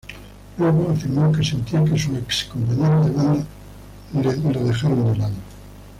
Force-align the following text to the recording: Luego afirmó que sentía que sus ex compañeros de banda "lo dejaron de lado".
Luego 0.57 0.89
afirmó 0.89 1.31
que 1.31 1.43
sentía 1.43 1.83
que 1.83 1.91
sus 1.99 2.17
ex 2.17 2.45
compañeros 2.45 3.05
de 3.05 3.11
banda 3.15 3.45
"lo 4.51 4.65
dejaron 4.65 5.05
de 5.13 5.19
lado". 5.19 5.35